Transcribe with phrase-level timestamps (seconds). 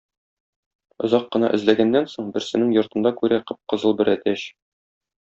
[1.07, 4.49] Озак кына эзләгәннән соң, берсенең йортында күрә кып-кызыл бер әтәч.